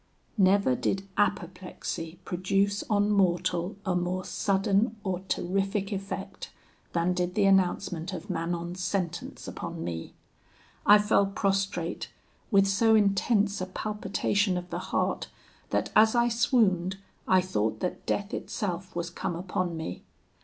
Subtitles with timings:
[0.39, 6.49] "Never did apoplexy produce on mortal a more sudden or terrific effect
[6.93, 10.15] than did the announcement of Manon's sentence upon me.
[10.87, 12.09] I fell prostrate,
[12.49, 15.27] with so intense a palpitation of the heart,
[15.69, 16.97] that as I swooned
[17.27, 20.01] I thought that death itself was come upon me.